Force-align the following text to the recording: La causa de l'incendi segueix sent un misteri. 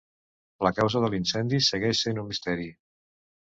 La 0.67 0.71
causa 0.77 1.01
de 1.03 1.11
l'incendi 1.15 1.61
segueix 1.67 2.03
sent 2.07 2.25
un 2.25 2.29
misteri. 2.33 2.69